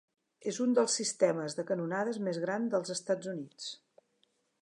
És 0.51 0.59
un 0.63 0.71
dels 0.77 0.95
sistemes 0.99 1.57
de 1.59 1.65
canonades 1.71 2.19
més 2.29 2.41
gran 2.47 2.67
dels 2.73 2.95
Estats 2.97 3.31
Units. 3.35 3.71